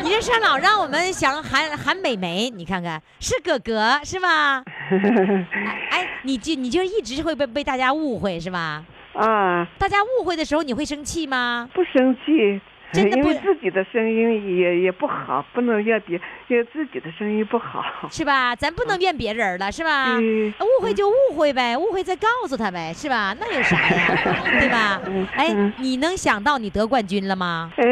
[0.02, 4.62] 你这声老让我们想喊喊美眉，你看看是哥哥是吧？
[5.90, 8.84] 哎，你就你就一直会被被大家误会是吧？
[9.14, 11.68] 啊，大家误会的时候你会生气吗？
[11.74, 12.60] 不生气，
[12.94, 17.84] 真的不因为自己的声音也也不好，不能怨别，因为自己的声音不好。
[18.10, 18.54] 是吧？
[18.56, 20.16] 咱不能怨别人了，是吧？
[20.18, 23.34] 嗯误会就误会呗，误会再告诉他呗，是吧？
[23.38, 24.18] 那有啥呀，
[24.60, 25.00] 对吧？
[25.36, 27.72] 哎嗯，你能想到你得冠军了吗？
[27.76, 27.84] 呃，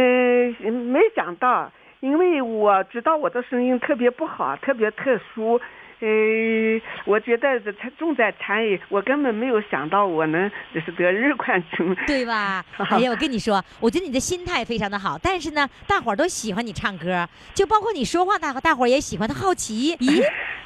[0.70, 5.60] 没想到，因为我知道我的声音特别不好，特别特殊。
[6.02, 11.96] 呃，我觉得这才重在参与，我根本没有想到我能就是得日冠军。
[12.08, 12.64] 对吧？
[12.90, 19.28] 哎呀，我跟你说，我觉得你的心态非常的好，但是呢，大伙儿都喜欢你唱歌，就包括你说话，大伙大伙儿也喜欢。
[19.28, 20.22] 他好奇， 咦，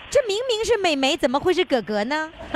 [0.08, 2.32] 这明明是美眉，怎么会是哥哥呢？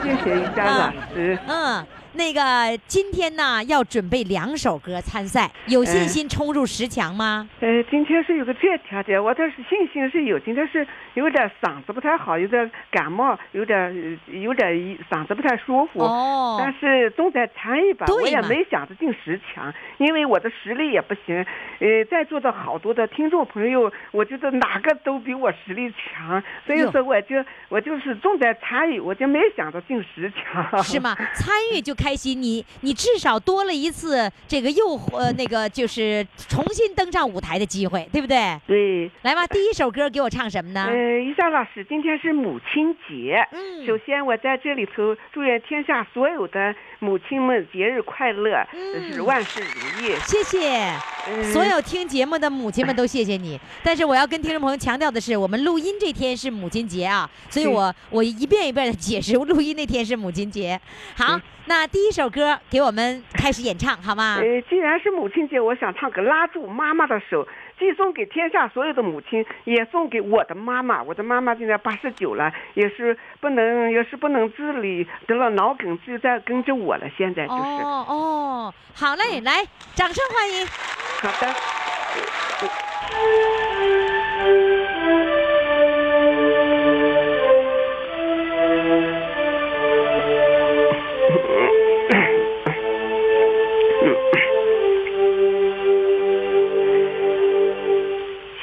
[0.00, 1.36] 谢谢于霞老师。
[1.48, 1.84] 嗯，
[2.14, 7.48] 那个今天呢要准备两首歌参赛，有信心冲入十强吗？
[7.60, 14.72] 呃，今天是有个这条件，我倒是信心是有，今天是有点嗓子不太好，有点感冒，有点呃有点
[15.10, 16.00] 嗓子不太舒服。
[16.00, 21.36] 哦但是重在参与吧，我也没想着进十强，因为我的实力也不行。
[21.78, 27.36] 呃，在座的好多的听众朋友，我觉得哪个都比我实力强，所以说我就
[27.68, 30.82] 我就是重在参与，我就没想着进十强。
[30.82, 30.98] 是？
[30.98, 31.14] 吗？
[31.34, 38.58] 参与就开心，你你至少多了一次这个又呃那个就是重新登上舞台的机会，对不对？
[38.66, 39.10] 对。
[39.22, 40.86] 来吧，第一首歌给我唱什么呢？
[40.88, 43.44] 呃，于霞老师，今天是母亲节。
[43.52, 50.14] 嗯首先，我在这里头祝愿天下所有的母亲们节日快乐，嗯是万事如意。
[50.26, 50.92] 谢谢。
[51.30, 60.78] 嗯所有听节目的母亲们都谢谢你，但是我要跟听众朋友强调的是，我们录音这天是母亲节啊，所以我我一遍一遍的解释，录音那天是母亲节。
[61.16, 64.36] 好，那第一首歌给我们开始演唱好吗？
[64.40, 67.46] 呃，既然是母亲节，我想唱个拉住妈妈的手，
[67.78, 71.02] 既送给天下所有的母亲，也送给我的妈妈。
[71.02, 77.06] 我的妈妈现在八十九了，也是不能，也是不能自理，得了脑梗，就在跟着我了。
[77.16, 79.64] 现在就是，哦哦，好嘞，来，
[79.94, 80.66] 掌声欢迎。
[80.66, 81.54] 好的。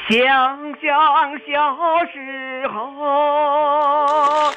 [0.07, 0.19] 想
[0.79, 4.51] 想小时候，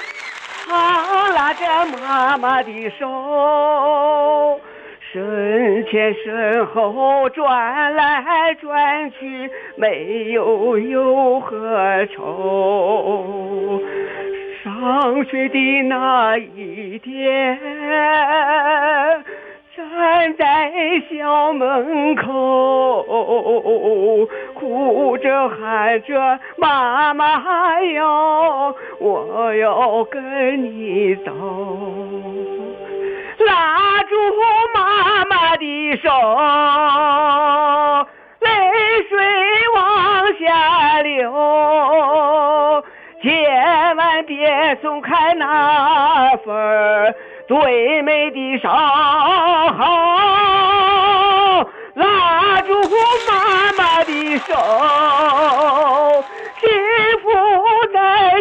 [0.66, 4.60] 他拉着妈妈的手，
[5.10, 13.80] 身前身后转来转去，没有忧和愁。
[14.62, 17.58] 上学的那一天，
[19.78, 20.72] 站在
[21.08, 23.04] 校门口，
[24.54, 31.30] 哭着喊着妈妈哟，我要跟你走。
[33.46, 34.16] 拉住
[34.74, 36.10] 妈妈的手，
[38.40, 38.48] 泪
[39.08, 39.16] 水
[39.76, 42.82] 往下流，
[43.22, 47.14] 千万别松开那份
[47.48, 48.74] 最美的守候。
[51.94, 52.74] 拉住
[53.26, 54.52] 妈妈的手，
[56.60, 56.68] 幸
[57.22, 57.26] 福
[57.92, 57.98] 在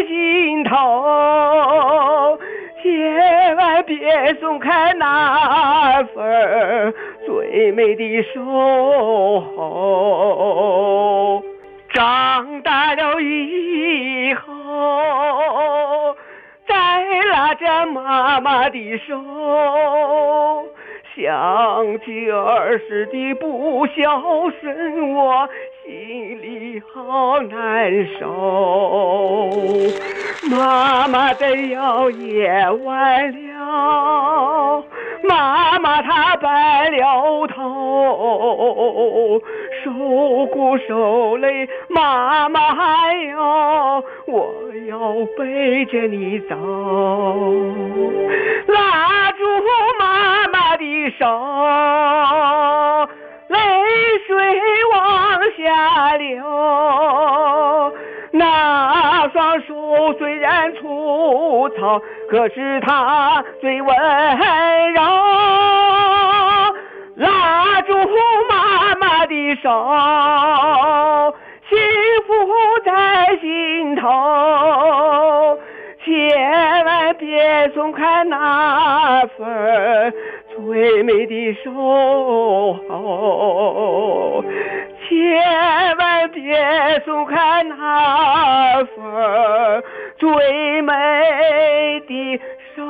[0.08, 2.38] 心头。
[2.84, 6.94] 千万别松开那份
[7.26, 8.44] 最美的守
[9.56, 11.42] 候。
[11.94, 16.16] 长大了以后，
[17.32, 19.16] 拉着妈妈的手，
[21.16, 25.50] 想起儿时的不孝顺，我
[25.88, 29.50] 心里好难受。
[30.52, 32.50] 妈妈的药也
[32.84, 34.84] 完了，
[35.24, 39.42] 妈妈她白了头，
[39.82, 44.54] 受苦受累，妈妈哟，我
[44.90, 46.54] 要背着你走，
[48.68, 49.46] 拉住
[49.98, 50.84] 妈妈的
[51.18, 51.26] 手，
[53.48, 53.58] 泪
[54.28, 54.36] 水
[54.94, 57.94] 往下流。
[58.32, 63.96] 那双手虽然粗糙，可是它最温
[64.94, 65.02] 柔。
[67.16, 67.94] 拉住
[68.50, 69.70] 妈妈的手，
[71.70, 71.78] 幸
[72.28, 72.34] 福
[72.86, 75.58] 在心头。
[76.06, 80.14] 千万别松开那份
[80.68, 81.72] 最美的守
[82.90, 84.44] 候，
[85.08, 89.82] 千万别松开那份
[90.18, 90.92] 最美
[92.06, 92.42] 的
[92.76, 92.84] 手。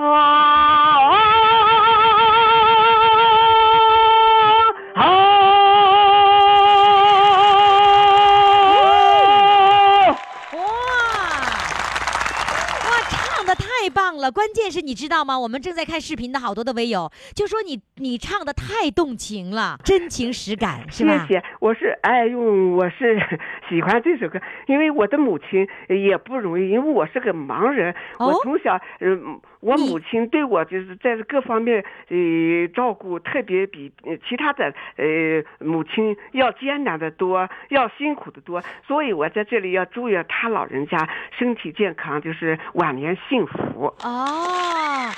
[13.87, 14.29] 太棒了！
[14.29, 15.39] 关键是你知道吗？
[15.39, 21.25] 我们正在看视频的好多的微友就说你你唱的太动情了，真情实感，是吧？
[21.25, 22.37] 谢谢，我是哎呦，
[22.75, 23.17] 我是
[23.69, 43.93] 喜欢这首歌，因为我的母亲也不容易，因为我是个盲人，哦我从小，嗯，我母亲对我就是在各方面呃照顾，特别比呃其他的呃母亲要艰难的多，要辛苦的多，所以我在这里要祝愿他老人家身体健康，就是晚年幸福。
[44.03, 45.11] 哦，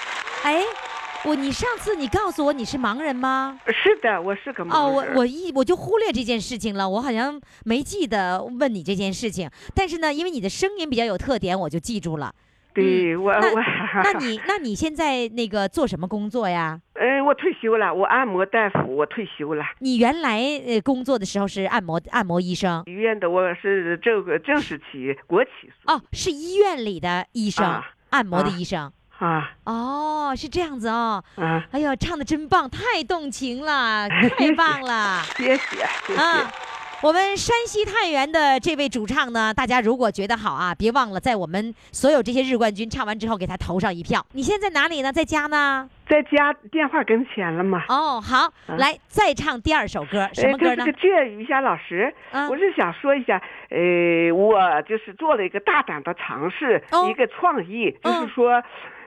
[0.44, 0.64] 哎，
[1.26, 3.60] 我你上次你告诉我你是盲人吗？
[3.68, 4.78] 是的，我是个盲人。
[4.78, 9.50] 哦，我我一我就忽略这件事情了，我好像没记得问你这件事情。
[9.76, 12.34] 但是呢，因为你的声音比较有特点，我就记住了。
[12.76, 13.62] 对我我，
[14.04, 16.80] 那你那你现在那个做什么工作呀？
[16.94, 19.64] 呃，我退休了，我按摩大夫，我退休了。
[19.80, 25.50] 你原来呃工作的时候是按摩按摩医生医院的我是这个正式企业国企
[25.88, 28.92] 哦，是医院里的医生，啊按摩的啊医生。
[29.20, 31.22] 啊哦，是这样子哦。
[31.36, 35.22] 啊，哎呦，唱的真棒，太动情了， 太棒了。
[35.36, 36.16] 谢谢谢谢。
[36.16, 36.50] 啊，
[37.02, 44.26] 我们山西太原的这位主唱呢，大家如果觉得好啊，别忘了在我们所有这些日冠军唱完之后，给他投上一票。
[44.34, 45.12] 你现在哪里呢？
[45.14, 45.90] 在家呢？
[46.10, 47.86] 在家电话跟前了嘛？
[47.88, 50.98] 哦，好，来再唱第二首歌，什么歌呢呃、这是个？
[51.00, 58.62] 这于霞老师，啊我是想说一下，呃，我就是做了一个大胆的尝试，哦一个创意，嗯就是说。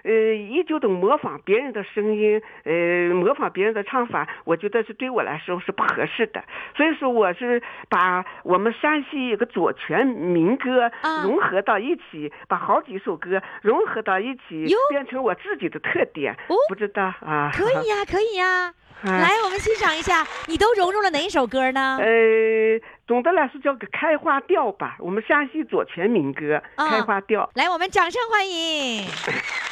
[0.05, 6.43] 呃，一就等模仿别人的声音，呃，模仿别人的唱法，我觉得是对我来说是不合适的。
[6.77, 16.33] 所以说，我是把我们山西一个左权民歌啊融合到一起，把好几首歌融合到一起哟，变成我自己的特点。
[16.49, 17.51] 哦不知道啊？
[17.53, 18.73] 可以呀、可以呀、
[19.05, 21.99] 啊来，我们欣赏一下，你都融入了哪一首歌呢？
[22.01, 27.45] 呃，总的来说叫个开花调吧，我们山西左权民歌《啊开花调》。
[27.55, 29.07] 来，我们掌声欢迎。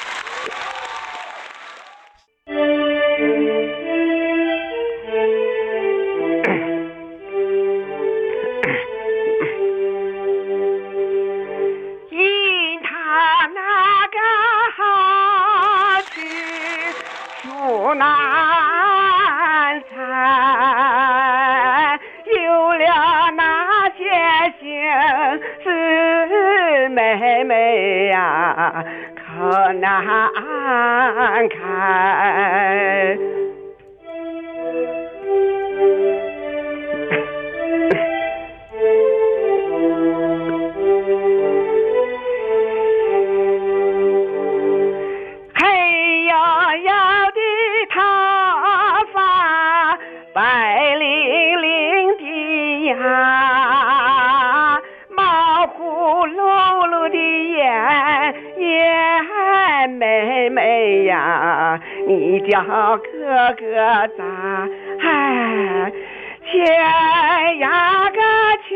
[26.91, 28.85] 妹妹呀，
[29.81, 33.40] 难开。
[62.41, 63.65] 叫哥哥
[64.17, 64.25] 咋？
[65.03, 65.93] 哎，
[66.51, 68.21] 牵呀个
[68.69, 68.71] 牵，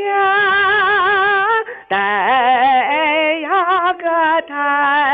[1.88, 1.94] 带
[3.40, 4.04] 呀个
[4.48, 5.13] 带。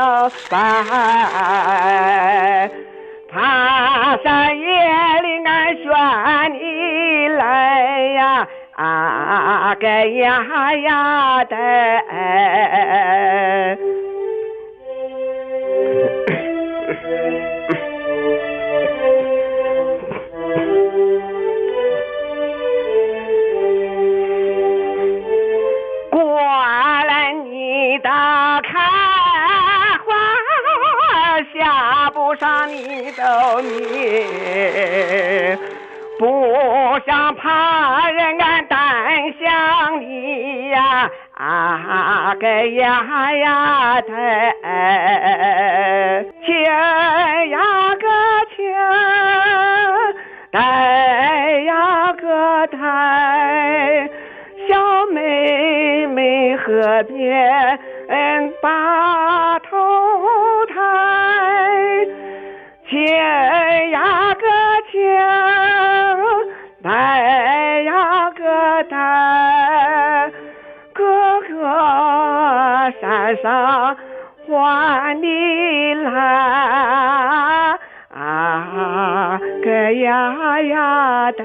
[0.00, 0.56] 你的白。
[3.30, 4.66] 爬山夜
[5.22, 5.84] 里俺选
[6.54, 7.42] 你来
[8.14, 11.56] 呀，啊个呀呀的。
[32.70, 33.22] 你都
[33.62, 33.68] 你，
[36.18, 36.22] 不
[37.04, 38.78] 想怕人俺单
[39.40, 44.12] 想你呀，啊个呀呀的，
[46.44, 46.64] 天
[47.50, 47.58] 呀
[47.96, 48.06] 个
[48.54, 48.62] 天，
[50.52, 50.58] 带
[51.62, 52.78] 呀个带。
[54.68, 54.76] 小
[55.12, 57.78] 妹妹河边
[58.62, 59.09] 把
[68.90, 70.30] 个带，
[70.92, 71.64] 哥哥
[73.00, 73.96] 山上
[74.46, 77.78] 换你来。
[78.12, 81.44] 啊个呀呀的。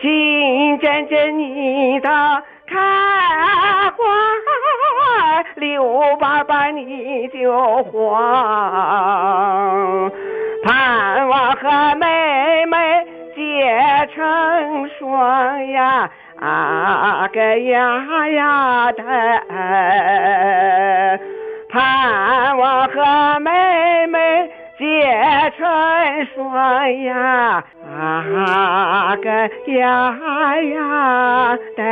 [0.00, 2.08] 金针针你的
[2.68, 2.78] 开
[3.96, 4.04] 花，
[5.56, 10.12] 六瓣瓣你就黄，
[10.62, 13.07] 盼望和妹妹
[13.38, 16.10] 结成双呀，
[16.40, 19.02] 啊个呀呀的，
[21.70, 24.50] 盼望和妹妹。
[24.78, 24.84] 结
[25.56, 25.66] 成
[26.36, 29.28] 双呀，啊个
[29.72, 30.16] 呀
[30.62, 31.82] 呀的。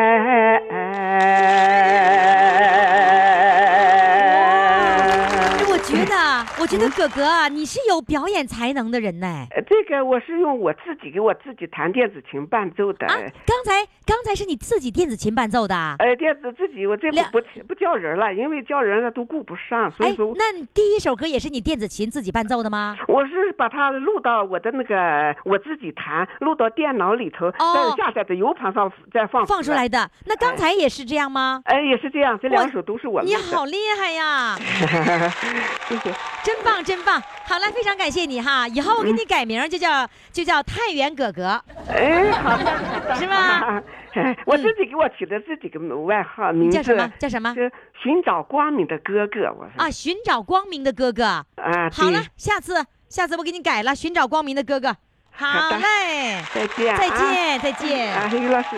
[6.67, 9.47] 我觉得哥哥啊，你是有表演才能的人呢。
[9.55, 13.07] 呃这个我是用我自己给我自己弹电子琴伴奏的。
[13.07, 13.15] 啊，
[13.47, 15.95] 刚才刚才是你自己电子琴伴奏的啊。
[16.01, 22.97] 呃，电子自己我这两不不不叫人了，因为叫人了都顾不上，所哎以说，那第一首歌也是你电子琴自己伴奏的吗？
[23.07, 29.89] 我是把它录到我的那个我自己弹，录到电脑里头，哦再下载的 U 盘上再放放出来。
[29.89, 30.11] 的。
[30.25, 31.63] 那刚才也是这样吗？
[31.67, 33.27] 哎，也是这样，这两首都是我的。
[33.29, 34.57] 你好厉害呀！
[35.87, 36.13] 谢谢。
[36.43, 37.21] 真棒，真棒！
[37.47, 43.83] 好了，非常感谢你哈，以后我给你改名儿就叫就叫太原哥哥，哎，好的， 是吗？
[44.15, 47.13] 哎 我自己给我起的自己个外号，名字叫什么？
[47.19, 47.53] 叫什么？
[47.55, 47.71] 是
[48.03, 51.25] 寻找光明的哥哥，我是啊，寻找光明的哥哥。
[51.25, 51.45] 啊，
[51.93, 54.97] 好了，下次下次我给你改了，寻找光明的哥哥。
[55.33, 57.17] 好嘞，再见，再啊。
[57.19, 58.15] 见，再见。
[58.15, 58.69] 啊，于老师，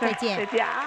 [0.00, 0.86] 再见再见啊。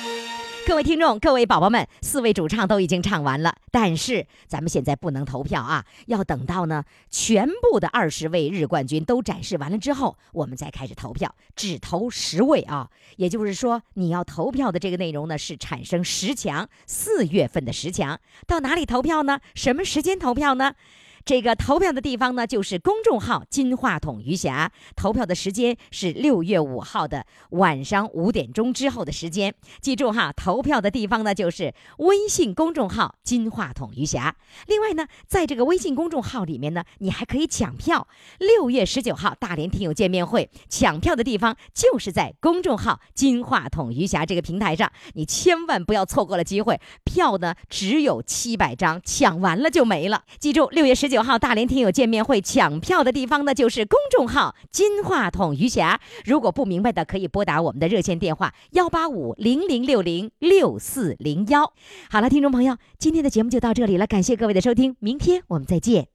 [0.67, 12.89] 各位听众，各位宝宝们，四位主唱都已经唱完了，但是咱们现在不能投票啊，要等到呢全部的二十位日冠军都展示完了之后，我们再开始投票，只投十位啊。
[13.17, 19.39] 也就是说，你要投票的这个内容呢是产生十强，四月份的十强，到哪里投票呢？
[19.55, 20.75] 什么时间投票呢？
[21.23, 29.53] 这个投票的地方呢，就是公众号“金话筒余霞”，投票的时间是六月五号的晚上五点钟之后的时间。
[29.81, 34.35] 记住哈，投票的地方呢，就是微信公众号“金话筒余霞”。
[34.67, 38.07] 另外呢，在这个微信公众号里面呢，你还可以抢票。
[38.39, 46.79] 六月十九号大连听友见面会，抢票的地方就是在公众号“金话筒余霞”这个平台上，你千万不要错过了机会。
[47.03, 50.23] 票呢只有七百张，抢完了就没了。
[50.39, 55.99] 记住，六月十九号大连听友见面会抢票的地方呢，就是公众号“金话筒余霞”。
[56.23, 61.73] 如果不明白的，可以拨打我们的热线电话幺八五零零六零六四零幺。
[62.09, 66.07] 好了，听众朋友，今天的节目就到这里了，感谢各位的收听，明天我们再见。